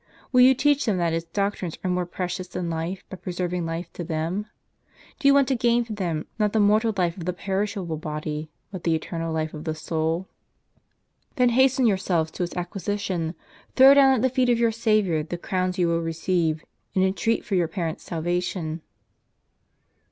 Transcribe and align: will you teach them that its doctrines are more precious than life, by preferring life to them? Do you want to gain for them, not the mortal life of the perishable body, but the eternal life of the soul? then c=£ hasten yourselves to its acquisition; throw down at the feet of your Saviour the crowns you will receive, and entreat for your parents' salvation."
will 0.31 0.41
you 0.41 0.55
teach 0.55 0.87
them 0.87 0.97
that 0.97 1.13
its 1.13 1.27
doctrines 1.27 1.77
are 1.83 1.87
more 1.91 2.07
precious 2.07 2.47
than 2.47 2.71
life, 2.71 3.03
by 3.11 3.15
preferring 3.15 3.67
life 3.67 3.87
to 3.93 4.03
them? 4.03 4.47
Do 5.19 5.27
you 5.27 5.33
want 5.35 5.47
to 5.49 5.55
gain 5.55 5.85
for 5.85 5.93
them, 5.93 6.25
not 6.39 6.53
the 6.53 6.59
mortal 6.59 6.91
life 6.97 7.15
of 7.17 7.25
the 7.25 7.33
perishable 7.33 7.97
body, 7.97 8.49
but 8.71 8.83
the 8.83 8.95
eternal 8.95 9.31
life 9.31 9.53
of 9.53 9.63
the 9.63 9.75
soul? 9.75 10.27
then 11.35 11.49
c=£ 11.49 11.51
hasten 11.51 11.85
yourselves 11.85 12.31
to 12.31 12.41
its 12.41 12.57
acquisition; 12.57 13.35
throw 13.75 13.93
down 13.93 14.15
at 14.15 14.21
the 14.23 14.29
feet 14.31 14.49
of 14.49 14.57
your 14.57 14.71
Saviour 14.71 15.21
the 15.21 15.37
crowns 15.37 15.77
you 15.77 15.87
will 15.87 16.01
receive, 16.01 16.63
and 16.95 17.03
entreat 17.03 17.45
for 17.45 17.53
your 17.53 17.67
parents' 17.67 18.01
salvation." 18.03 18.81